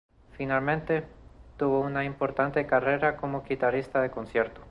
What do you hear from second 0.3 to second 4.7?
Finalmente, tuvo una importante carrera como guitarrista de concierto.